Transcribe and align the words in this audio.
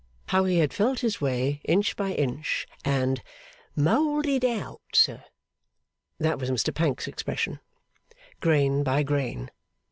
How 0.29 0.45
he 0.45 0.57
had 0.57 0.73
felt 0.73 1.01
his 1.01 1.21
way 1.21 1.61
inch 1.63 1.95
by 1.95 2.13
inch, 2.13 2.67
and 2.83 3.21
'Moled 3.75 4.25
it 4.25 4.43
out, 4.43 4.81
sir' 4.95 5.25
(that 6.17 6.39
was 6.39 6.49
Mr 6.49 6.73
Pancks's 6.73 7.07
expression), 7.07 7.59
grain 8.39 8.81
by 8.83 9.03
grain. 9.03 9.51